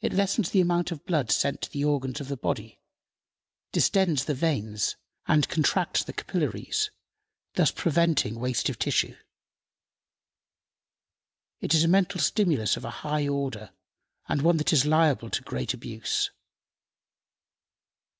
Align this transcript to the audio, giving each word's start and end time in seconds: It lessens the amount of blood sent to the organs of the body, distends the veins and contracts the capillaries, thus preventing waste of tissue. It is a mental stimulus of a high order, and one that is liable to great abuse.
It 0.00 0.12
lessens 0.12 0.50
the 0.50 0.60
amount 0.60 0.90
of 0.90 1.06
blood 1.06 1.30
sent 1.30 1.62
to 1.62 1.70
the 1.70 1.84
organs 1.84 2.20
of 2.20 2.26
the 2.26 2.36
body, 2.36 2.80
distends 3.70 4.24
the 4.24 4.34
veins 4.34 4.96
and 5.28 5.48
contracts 5.48 6.02
the 6.02 6.12
capillaries, 6.12 6.90
thus 7.54 7.70
preventing 7.70 8.40
waste 8.40 8.68
of 8.68 8.76
tissue. 8.76 9.14
It 11.60 11.74
is 11.74 11.84
a 11.84 11.88
mental 11.88 12.18
stimulus 12.20 12.76
of 12.76 12.84
a 12.84 12.90
high 13.06 13.28
order, 13.28 13.70
and 14.28 14.42
one 14.42 14.56
that 14.56 14.72
is 14.72 14.84
liable 14.84 15.30
to 15.30 15.42
great 15.44 15.72
abuse. 15.74 16.32